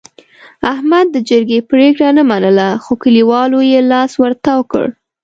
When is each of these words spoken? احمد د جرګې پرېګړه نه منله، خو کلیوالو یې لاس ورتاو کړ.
احمد 0.73 1.05
د 1.11 1.17
جرګې 1.29 1.59
پرېګړه 1.69 2.09
نه 2.17 2.23
منله، 2.29 2.67
خو 2.83 2.93
کلیوالو 3.03 3.59
یې 3.71 3.79
لاس 3.91 4.11
ورتاو 4.21 4.61
کړ. 4.71 4.85